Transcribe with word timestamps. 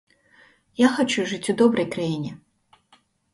Я 0.81 0.87
хачу 0.95 1.25
жыць 1.33 1.51
у 1.53 1.55
добрай 1.63 1.87
краіне. 1.97 2.31